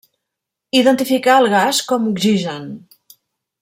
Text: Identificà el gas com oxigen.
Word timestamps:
Identificà 0.79 1.37
el 1.43 1.51
gas 1.53 1.85
com 1.93 2.11
oxigen. 2.15 2.69